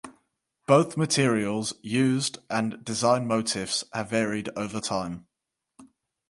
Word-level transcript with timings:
Both 0.65 0.97
materials 0.97 1.75
used 1.83 2.39
and 2.49 2.83
design 2.83 3.27
motifs 3.27 3.83
have 3.93 4.09
varied 4.09 4.49
over 4.55 4.79
time. 4.81 5.27